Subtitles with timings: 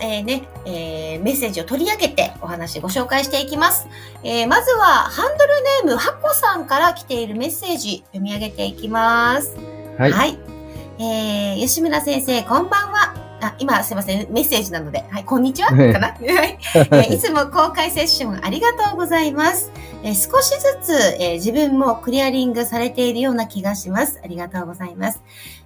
[0.00, 3.86] えーね、えーメッセージを取り上げてお話ご紹介していきます。
[4.22, 9.56] えーまずは、ハンドルネーム、はっこさんから来ているメッセージ読み上げていきます。
[9.98, 10.38] はい。
[11.00, 13.14] えー吉村先生、こんばんは。
[13.40, 16.00] あ、今すいません、メッセージなので、はい、こんにちは、かうんな。
[16.10, 16.58] はい。
[16.74, 19.70] えーいつも公開セッションありがとうございます。
[20.02, 24.20] えー少しずつ、えー自分もクリアリングされているような気がします。
[24.24, 25.22] ありがとうございます。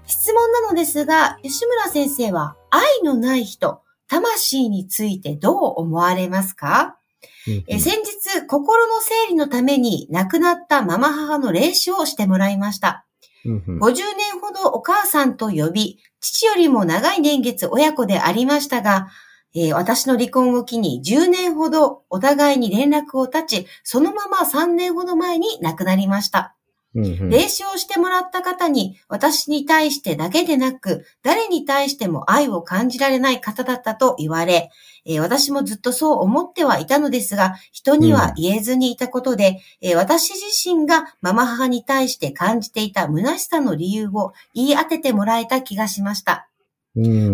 [0.07, 3.81] 質問なのですが、吉村先生は愛のない人、
[4.13, 6.99] 魂についてどう思われますか、
[7.47, 13.07] えー先日、心の整理のために亡くなったママ母の霊視をしてもらいました。
[13.45, 19.09] うんうん50年ほどお母さんと呼び、父よりも長い年月親子でありましたが、
[19.55, 26.55] えー私の離婚を機に10年ほどお互いに連絡を絶ち、そのまま3年ほど前に亡くなりました。
[26.95, 34.71] うんうん霊視をしてもらった方に、私に対してだけでなく、誰に対しても愛を感じられない方だったと言われ、
[35.05, 46.52] えー私もずっとそう思ってはいたのですが、人には言えずにいたことで、えー私自身がママ母に対して感じていた虚しさの理由を言い当ててもらえた気がしました。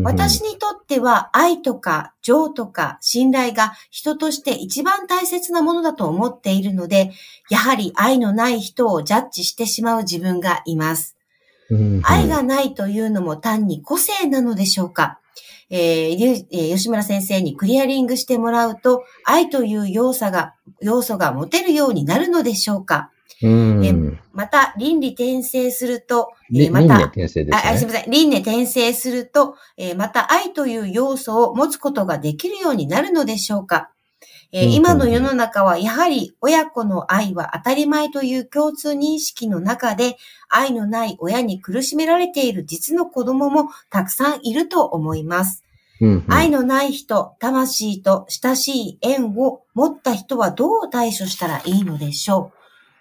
[0.04, 7.10] 私にとっては愛とか情とか信頼が人として一番大切なものだと思っているので、
[7.50, 11.16] やはり愛のない人をジャッジしてしまう自分がいます。
[12.04, 15.18] 愛がないというのも単に個性なのでしょうか。
[15.70, 23.10] えー吉村先生にクリアリングしてもらうと、愛という要素が、要素が持てるようになるのでしょうか
[23.42, 27.98] うんえまた、倫理転生すると、えりーまた、転生ですあ、あすみね。
[27.98, 28.10] ません。
[28.10, 33.90] 輪廻転生すると、えーまた愛という要素を持つことができるようになるのでしょうか、
[34.52, 40.16] えーうん今の世の中はやはり親子の愛は当たり前という共通認識の中で、
[40.48, 45.62] 愛のない親に苦しめられている実の子供もたくさんいると思います。
[46.00, 52.57] うんうん愛のない人、魂と親しい縁を持った人はどう対処したらいいのでしょう？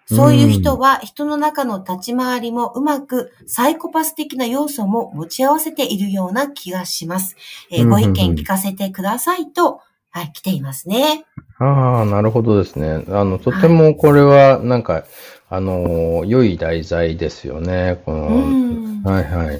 [0.07, 7.35] そういう人は人の中の立ち回りもうまくサイコパス的な要素も持ち合わせているような気がします。
[7.69, 9.81] えーうんご意見聞かせてくださいと、
[10.11, 11.25] はい、来ていますね。
[11.59, 13.03] ああ、なるほどですね。
[13.09, 15.05] あの、とてもこれは、なんか、
[15.49, 18.01] あの、良い題材ですよね。
[18.05, 19.03] こうの、ん。
[19.03, 19.59] はいはい。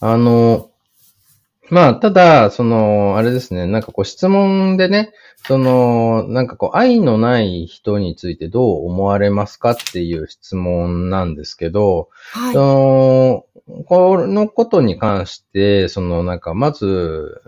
[0.00, 0.68] あの、
[1.70, 5.12] まあ、ただ、その、あれですね、なんかこう質問でね、
[5.46, 13.44] その、なんかこう愛のない人についてどう思われますかっていう質問なんですけど、はいそ。
[13.66, 17.40] の、このことに関して、そのなんかまず、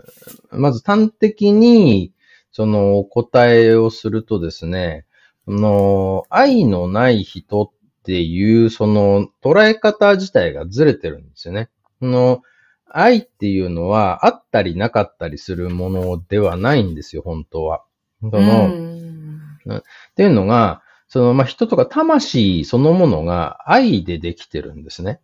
[0.51, 2.11] まず端的に、
[2.51, 5.05] その答えをするとですね、
[5.45, 7.71] その、愛のない人っ
[8.03, 11.69] ていう、その捉え方自体がずれてるんですよね。
[11.99, 12.41] その、
[12.91, 17.83] 愛っていうのはあったりなかったりするものではないんですよ、本当は。
[18.21, 19.07] その、うん
[19.75, 19.83] っ
[20.15, 25.19] ていうのが、その、まあ、人とか魂そのものが愛でできてるんですね。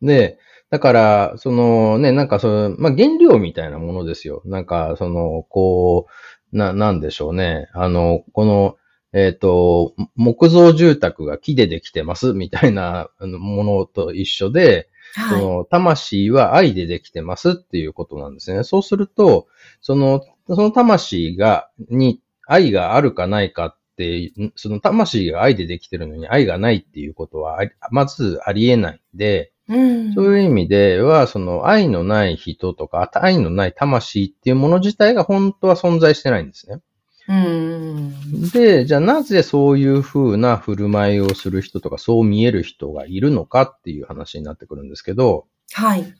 [0.00, 0.38] で、
[0.70, 4.42] だから、そのね、なんかその、まあ、原料みたいなものですよ。
[4.44, 6.06] なんか、その、こ
[6.52, 7.68] う、な、なんでしょうね。
[7.74, 8.76] あの、この、
[9.12, 15.42] えっ、と、木造住宅が木でできてますみたいなものと一緒で、そはい。
[15.42, 18.64] の、魂は愛でできてますっていうことなんですね。
[18.64, 19.46] そうすると、
[19.80, 27.58] その、その魂が、に愛があるかないかって、んその魂が愛でできてるのに愛がないっていうことは
[27.90, 36.80] まずありえないんで、うんそういう意味では、その愛のない人とか、愛のない魂っていうもの自体が本当は存在してないんですね。
[37.28, 38.11] うん。
[38.50, 46.12] で、じゃあなぜそういう風な振る舞いをする人とか、そう見える人がいるのかっていう話になってくるんですけど、はい。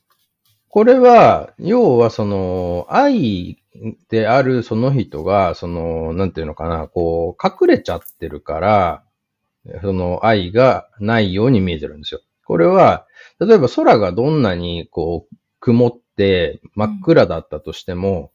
[0.69, 3.59] これは、要はその、愛
[4.09, 9.05] であるその人が、その、なんていうのかな、こう、隠れちゃってるから、
[9.83, 12.21] その愛がないように見えてるんですよ。
[12.45, 13.07] これは、
[13.41, 18.33] 例えば空がどんなにこう、曇って真っ暗だったとしても、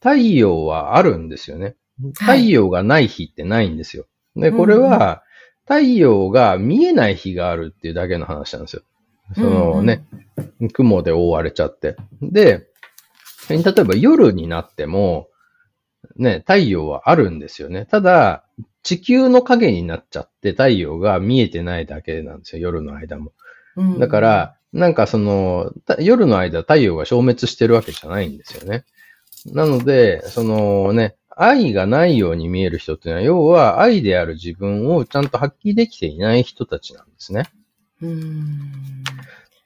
[0.00, 1.76] 太陽はあるんですよね。
[2.14, 4.06] 太はい陽がない日ってないんですよ。
[4.36, 5.22] で、これは、
[5.64, 8.82] 太陽が見えない日があるっていうだけの話なんですよ。
[9.34, 10.04] そのね、
[10.74, 11.96] 雲で覆われちゃって。
[12.20, 12.66] で、
[13.48, 15.28] 例えば夜になっても、
[16.16, 17.86] ね、太陽はあるんですよね。
[17.86, 18.44] ただ、
[18.82, 23.32] 地球の影になっちゃって太陽が見えてないだけなんですよ、夜の間も。
[23.98, 28.84] だから、なんかその、夜の間太陽が消滅してるわけじゃないんですよね。
[29.46, 37.44] なので、そのね、愛がないように見える人っていうのは、要は愛である自分をちゃんと発揮できていない人たちなんですね。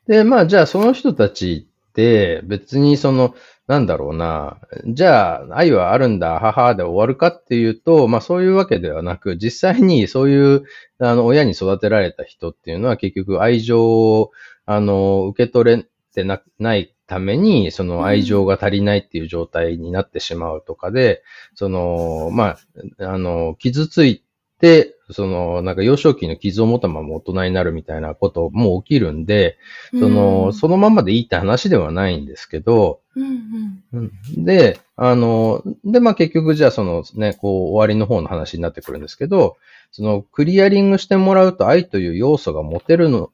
[0.07, 3.35] で、まあじゃあその人たちって別にその、
[3.67, 4.59] なんだろうな。
[4.87, 10.65] じゃあ、愛はあるんだ、母で終わるかっていうと、まあそういうわけではなく、実際にそういう、
[10.99, 14.31] あの、親に育てられた人っていうのは結局愛情を、
[14.65, 21.25] あの、受け取れてなないために、その愛情が足りないっていう状態になってしまうとかで、
[21.55, 22.57] その、ま
[23.01, 24.23] あ、あの、傷つい
[24.61, 29.57] て、その、なんか幼少期の傷を持ったまま大人になるみたいなことも起きるんで、
[29.99, 39.57] その、そのままでいいって話ではないんですけど、うんうん、で、あの、で、まあ結局じゃあそのね、こう終わりの方の話になってくるんですけど、
[39.93, 43.31] そのクリアリングしてもらうと愛という要素が持てるの、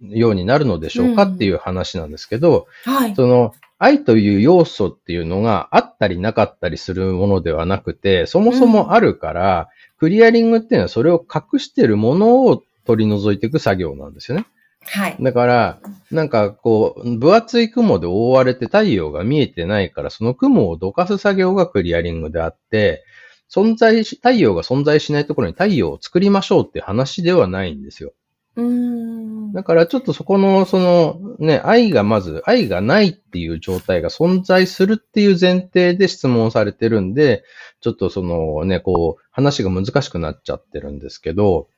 [0.00, 9.68] ようになるのでしょうかっていう話なんですけど、はい、その愛という要素っていうのがあったりなかったりするものではなくて、そもそもあるから、
[9.98, 14.46] クリアリングっていうのはそれを隠しているものを取り除いていく作業なんですよね。
[14.84, 15.16] はい。
[15.20, 15.78] だから、
[16.10, 23.04] なんかこう、分厚い雲で覆われて太陽が見えてないから、その雲をどかす作業がクリアリングであって、
[23.52, 28.12] 存在し、太陽が存在しないところに太陽を作りましょうっていう話ではないんですよ。
[28.54, 29.11] うん
[29.52, 37.44] だからちょっとそこの、そのね、愛がまず、愛がないっていう状態が存在するっていう前提で質問されてるんで、
[37.80, 41.68] ちょっとそのね、こう、話が難しくなっちゃってるんですけど、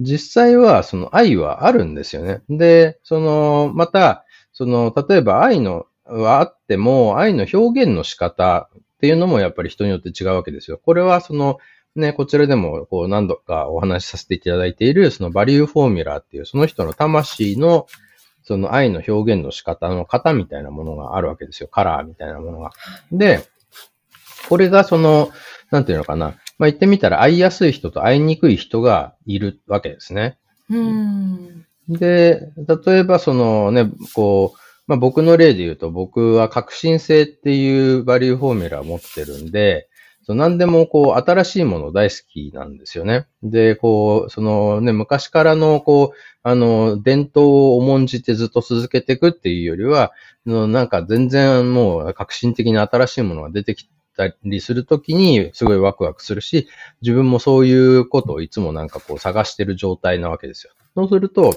[0.00, 2.42] 実際はその愛はあるんですよね。
[2.48, 10.78] で、その、また、その、例えば愛の、はあっても、愛の表現の仕方っていうのもやっぱり人によって違うわけですよ。
[10.78, 11.58] これはその、
[11.96, 17.86] ね、こちらでもこう何度かお話しさせていただいている、そのバリューフォーミュラーっていう、その人の魂の、
[18.42, 21.68] その愛の表現の仕方の型みたいなものがあるわけですよ。
[21.68, 22.72] カラーみたいなものが。
[23.10, 23.46] で、
[24.48, 25.30] これがその、
[25.70, 26.36] なんていうのかな。
[26.58, 30.38] まあ、言ってみたら会いやすい人と会いにくい人がいるわけですね。
[30.70, 32.48] うんで、
[32.86, 39.88] 例えばそのね、こう、まあ、僕の例で言うと僕は革新性っていうバリューフォーミュラーを持ってるんで、
[40.26, 43.26] そう何でもこう、新しいもの大好きなんですよね。
[43.42, 50.12] で、こう、そのね、昔からのこう、あの、伝統を重んじてずっと続けていくっていうよりは、
[50.46, 56.68] のなんか全然もう革新的な新しいものが出てきたりするときにすごいワクワクするし、
[57.02, 60.72] 自分もそういうことをいつもなんかこう探してる状態なわけですよ。
[60.94, 61.54] そうすると、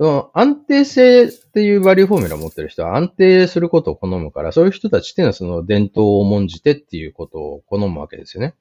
[0.00, 8.54] その安定性っていうバリューフォーミュラを持ってる人は安定することを好むから、そういう人たちっていうのはその伝統を重んじてっていうことを好むわけですよね。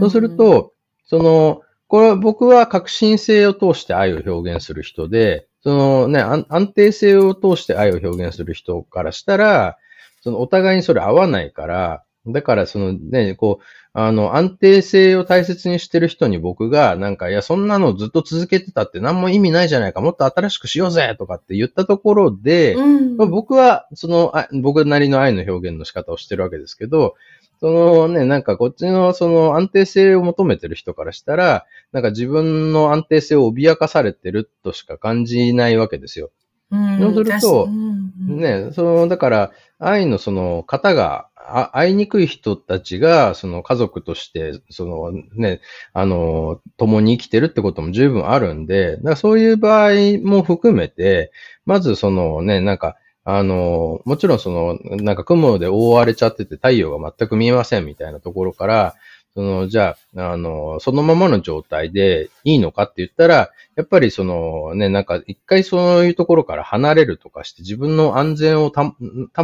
[0.00, 0.72] そうすると、
[1.04, 9.76] その、これは僕は革新性を通して愛を表現する人で、そのね、安定性を通して愛を表現する人からしたら、
[10.22, 27.16] そのお互いにそれ合わないから、だからそのね、こう、あの、安定性を大切にしてる人に僕が、なんか、いや、そんなのずっと続けてたって何も意味ないじゃないか、もっと新しくしようぜとかって言ったところで、うん、まあ、僕は、そのあ、僕なりの愛の表現の仕方をしてるわけですけど、
[27.60, 36.30] そのね、なんかこっちのその安定性を求めてる人からしたら、なんか自分の安定性を脅かされてるとしか感じないわけですよ。
[36.70, 37.68] うん、そうすると、
[38.28, 41.28] ね、その、だから、愛のその型が
[41.72, 45.60] 会いにくい人たちが、その家族として、そのね、
[45.92, 49.90] あの、共に生きてるってことも十分あるんで、だからそういう場合
[50.22, 51.32] も含めて、
[51.66, 58.94] まずそのね、なんか、あの、もちろんその、なんか雲で覆われちゃってて太陽が全く見えませんみたいなところから、
[59.34, 68.94] その、じゃあ、あの、そのままの状態でいいのかって言ったら、やっぱりそのね、なんか一回そういうところから離れるとかして自分の安全を担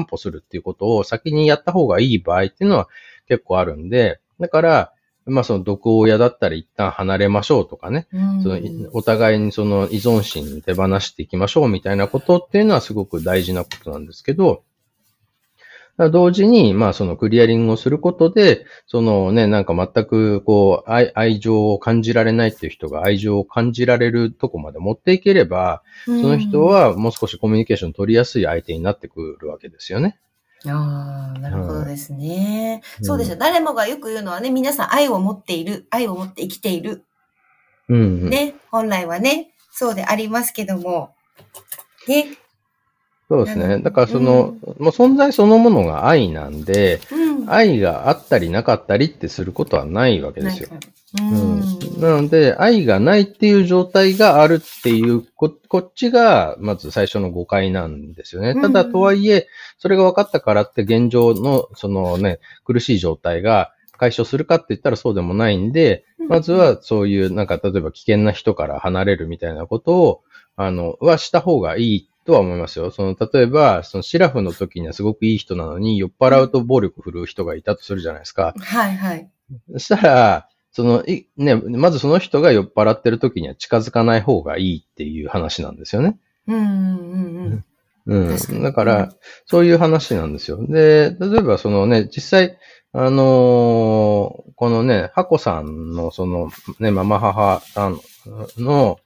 [0.08, 2.88] 保するっていうことを先にやった方がいい場合っていうのは
[3.28, 4.92] 結構あるんで、だから、
[5.26, 8.06] まあその毒親だったら一旦離れましょうとかね、
[8.42, 8.60] その
[8.92, 14.62] お互いにその依存心手放していきましょうみたいなことっていうのはすごく大事なことなんですけど、
[15.98, 30.18] 同時に、まあそのクリアリングをすることで、そのね、なんか全くこう愛、愛情を感じられないっていう人が愛情を感じられるとこまで持っていければ、その人はもう少しコミュニケーション取りやすい相手になってくるわけですよね。
[30.66, 32.82] ああ、なるほどですね。
[32.98, 33.36] うん、そうですよ。
[33.36, 37.04] 誰もがよく言うのはね、皆さん愛を持っている、愛を持って生きている。
[37.88, 41.14] うん、うん、ね、本来はね、そうでありますけども、
[42.08, 42.26] ね、
[43.28, 43.80] そうですね。
[43.80, 50.68] だからその、うん、もう存在そのものが愛なんで、うん、愛があったりなかったりってすることはないわけですよ。
[51.18, 58.54] うん、なので、愛がないっていう状態があるっていうこ、こっちが、まず最初の誤解なんですよね。
[58.60, 70.22] ただ、とはいえ、それが分かったからって現状の、そのね、苦しい状態が解消するかって言ったらそうでもないんで、まずはそういう、なんか、例えば危険な人から離れるみたいなことを、
[70.56, 72.90] あの、はした方がいいとは思いますよ。
[72.90, 78.54] その、例えば、そのシラフの時にはすごくいい人なのに、酔っ払うと暴力振るう人がいたとするじゃないですか。
[78.58, 79.30] はいはい。
[79.72, 86.18] そしたら、その、い、ね、まずその人が酔っ払ってる時には近づかない方がいいっていう話なんですよね。
[86.46, 87.64] うんうん
[88.06, 88.28] うん。
[88.28, 88.62] うん。
[88.62, 89.12] だから、
[89.46, 90.64] そういう話なんですよ。
[90.66, 92.58] で、例えばそのね、実際、
[92.92, 98.00] あのー、このね、ハコさんのそのね、ママ母さん
[98.58, 98.98] の、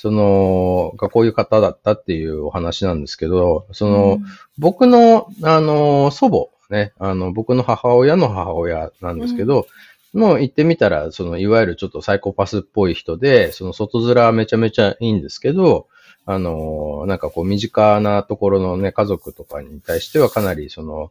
[0.00, 4.24] その、がこういう方だったっていうお話なんですけど、その、うん、
[4.56, 9.66] 僕の、あの、祖母、ね、あの、僕の母親の母親なんですけど、
[10.14, 15.88] うん、もう行ってみたら、その、いわゆるちょっとサイコパスっぽい人で、その外面はめちゃめちゃいいんですけど、
[16.26, 21.10] あの、なんかこう、身近なところのね、家族とかに対してはかなり、その、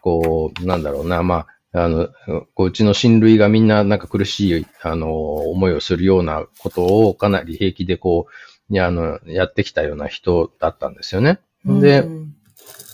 [0.00, 2.08] こう、なんだろうな、まあ、あの、
[2.54, 8.32] こううちの親類がみんななんか苦しい、あの、思いをするようなことをかなり平気でこう、
[8.70, 11.40] や、あの、やってきたような人だったんですよね。
[11.64, 12.06] で、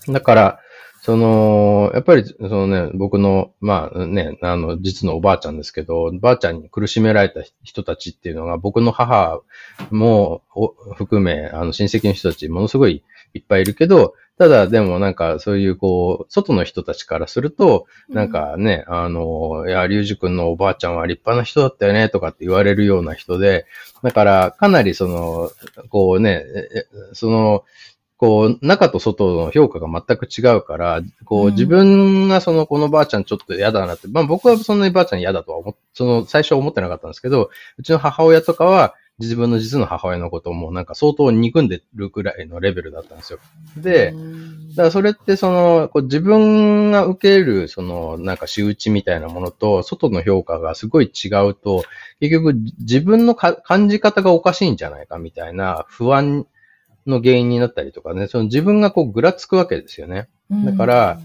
[0.08, 0.60] だから、
[1.02, 9.42] その、やっぱり、そのね、僕の、まあね、あの、実のおばあちゃんですけど、ばあちゃんに苦しめられた人たちっていうのが、僕の母
[9.90, 10.42] も
[10.94, 13.02] 含め、あの、親戚の人たち、ものすごい
[13.34, 23.66] いっぱいいるけど、ただ、でもなんか、そういうこう、外の人たちからすると、なんかね、うん、あの、いや、りゅうじくんのおばあちゃんは立派な人だったよね、とかって言われるような人で、
[24.02, 25.50] だから、かなりその、
[25.88, 26.44] こうね、
[27.12, 27.64] その、
[28.16, 43.38] こう、中と外の評価が全く違うから、こう、自分がその、このばあちゃんちょっと嫌だなって、まあ僕はそんなにばあちゃん嫌だとは思っ、その、最初は思ってなかったんですけど、うちの母親とかは、自分の実の母親のこともなんか相当憎んでるくらいのレベルだったんですよ。
[43.76, 44.12] で、
[44.70, 51.84] だからそれってその、こう自分が受けるそのなんか仕打ちみたいなものと外の評価がすごい違うと、
[52.20, 56.46] 結局自分の感じ方がおかしいんじゃないかみたいな不安
[57.06, 60.28] の原因になったりとかね、その自分がこうぐらつくわけですよね。
[60.50, 61.20] だから、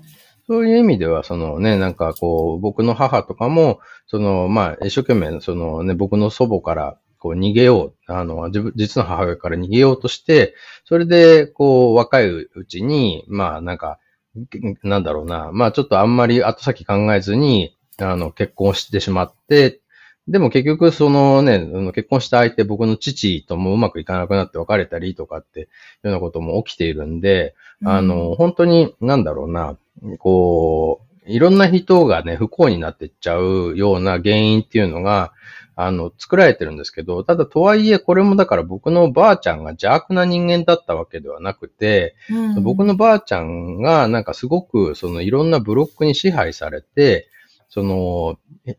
[0.48, 14.00] そういう意味では、そのね、なんかこう、僕の母とかも、その、まあ、一生懸命、そのね、僕の祖母から、こう逃げよう、あの、自分、実の母親から逃げようとして、それで、こう、若いうちに、まあ、なんか、
[14.84, 19.82] なんだろうな、まあ、ちょっとあんまり後先考えずに、あの、結婚してしまって、
[20.30, 21.60] でも結局、そのね、
[21.94, 25.70] 結婚した相手、僕の父ともうまくいかなくなって別れたりとかっていうよ
[26.04, 29.78] うなことも起きているんで、うん、あの、本当に、なんだろうな、
[30.20, 35.34] こう、いろんな人がね、不幸になっていっちゃうような原因っていうのが、
[35.82, 47.30] あの、作られてるんですけど、ただとはいえ、これもだから僕のばあちゃんが邪悪な人間だったわけではなくて、うん、僕のばあちゃんがなんかすごくそのいろんなブロックに支配されて、
[47.70, 48.38] その、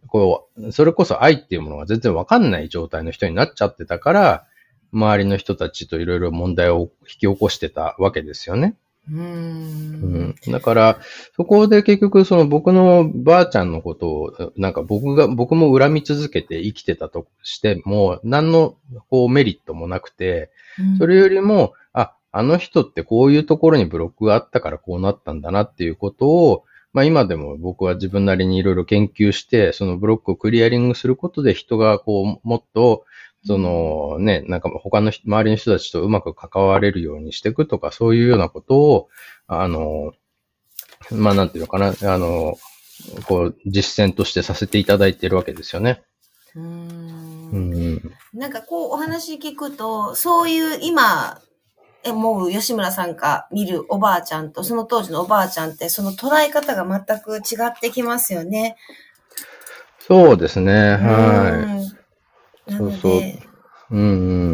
[0.09, 4.47] こう、それこそ愛っていうものが全然わかんない状態の人になっちゃってたから、
[4.93, 8.77] 周りの人たちといろいろ問題を引き起こしてたわけですよね。
[9.09, 10.99] うん、だから、
[11.35, 18.77] そこで結局、その僕のばあちゃんのことを、なんか僕が、僕も恨み続けて生きてたとしても、何の
[19.09, 20.51] こうメリットもなくて、
[20.99, 33.05] それよりも、あ、あの人ってこういうところにブロックがあったからこうなったんだなっていうことを、まあ今でも僕は自分なりにいろいろ研究して、そのブロックをクリアリングすることで人がこう、もっと
[33.45, 39.09] そのね、なんか他の周りの人たちとうまく関われるようにしていくとか、そういうようなことを、
[39.47, 40.13] あの、
[41.11, 42.57] まあなんていうのかな、あの、
[43.27, 46.03] こう、実践としてさせていただいているわけですよね。
[46.55, 51.41] うんうん、なんかこうお話聞くと、そういう今、
[52.05, 58.77] 思う吉村さんが見るおばあちゃんとその当時のおばあちゃんってその捉え方が全く違ってきますよね。
[60.01, 60.73] そうですね。
[60.73, 61.90] はい。
[62.77, 63.23] そうそう。
[63.93, 64.03] うんう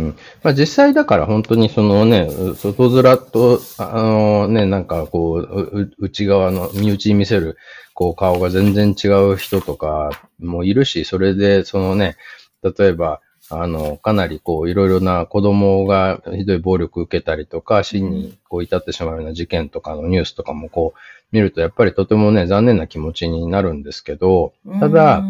[0.08, 0.16] ん。
[0.42, 7.56] まあ実際だから本当にそのね、外面と、あのね、なんかこう、内側の身内に見せる、
[7.94, 12.16] こう顔が全然違う人とかもいるし、それでそのね、
[12.62, 20.99] 例えば、あの、かなりこう、いろいろな子供がひどい暴力受けたりとか、死にこう至ってしまうような事件とかのニュースとかもこう、
[21.32, 25.23] 見るとやっぱりとてもね、残念な気持ちになるんですけど、ただ、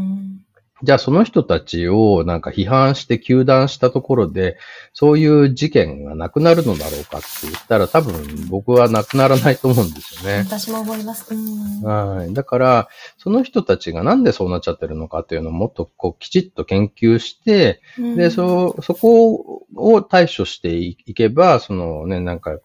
[0.82, 4.58] じゃあその人たちをなんか批判して糾弾したところで、
[4.92, 10.40] そういう事件がなくなるのだろうかって言ったら多分僕はなくならないと思うんですよね。
[10.40, 11.32] 私も思います。
[11.82, 12.34] はい。
[12.34, 22.58] だから、その人たちがなんでそうなっちゃってるのかっていうのをもっとこうきちっと研究して、で、そ、そこを対処していけば、そのね、なんか、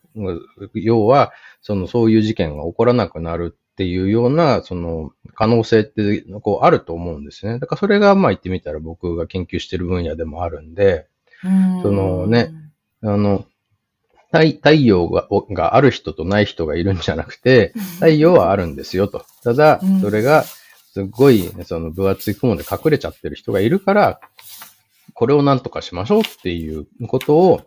[0.74, 7.58] 要は、その、そういう事件が起こらなくなるっていうような、その、可能性って、こう、あると思うんですね。
[7.58, 11.08] だからそれが、まあ言ってみたら僕が研究してる分野でもあるんで、
[11.48, 12.54] んそのね、
[13.02, 13.46] あの、
[14.32, 19.26] 太太陽ががある人とない人がいるんじゃなくて、太陽はあるんですよと。
[19.44, 24.20] ただ、それが、すっごい、その分厚い雲で隠れちゃってる人がいるから、
[25.16, 27.62] これをなんとかしましょうっていうことを、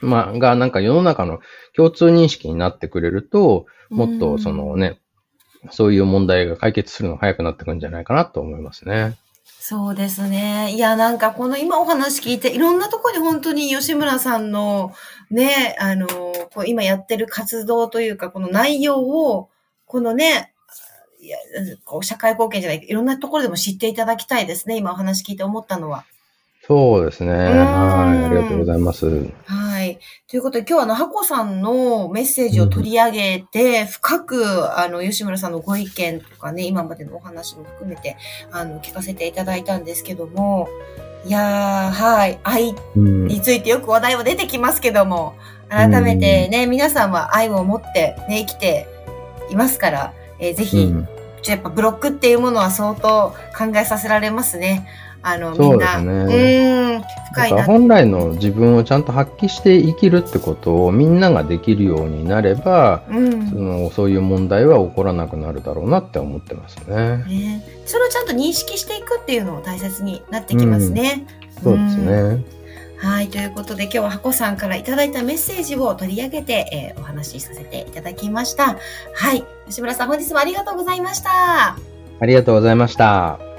[0.00, 1.40] まあ、が、なんか世の中の
[1.74, 5.00] 共通認識になってくれると、もっとそのね、
[5.70, 9.16] そういう問題が解決するのが早くなってくるんじゃないかなと思いますね。
[9.66, 10.72] そうですね。
[10.74, 14.92] いや、なんかこの今お話聞いて、いろんなところに本当に吉村さんの
[15.30, 19.48] ね、あの、こう今やってる活動というか、この内容を、
[19.86, 20.52] このね、
[21.18, 21.38] いや
[21.86, 24.76] こう社会貢献じゃない、いろんなところでも知っていただきたいですね。
[24.76, 26.04] 今お話聞いて思ったのは。
[26.66, 27.30] そうですね。
[27.32, 28.24] はい。
[28.24, 29.06] ありがとうございます。
[29.44, 29.98] はい。
[30.26, 38.16] ということで、今日はあの、ハコさんのメッセージを取り上げて、うん、深く、あの、吉村さんのご意見とかね、今までのお話も含めて、
[38.50, 40.68] あの、聞かせていただいたんですけども、
[41.26, 42.38] いやー、はい。
[42.44, 45.34] 愛についてよく話題は出てきますけども、
[45.68, 48.86] 改めてね、皆さんは愛を持ってね、生きて
[49.50, 51.08] いますから、えー、ぜひ、うん、
[51.46, 54.86] やっぱブロックっていうものは相当考えさせられますね。
[55.24, 55.94] あの、みんな。
[55.94, 56.96] そうね。
[56.96, 57.02] うん、
[57.32, 57.64] 深いな。
[57.64, 67.24] 本来の自分をちゃんと発揮して生きるってことをみんなができるようになれば、うん、そのそういう問題は起こらなくなるだろうなって思ってますね。
[67.26, 71.26] ねそれをちゃんと認識していくっていうのも大切になってきますね。
[71.56, 72.44] うん、そうですね。
[72.98, 73.28] はい。
[73.28, 78.76] ということで今日は箱さんからいただいたメッセージを取り上げて、えー、お話しさせていただきました。
[79.14, 79.44] はい。
[79.66, 81.30] 吉村さん本日もありがとうございました。
[82.20, 83.53] ありがとうございました。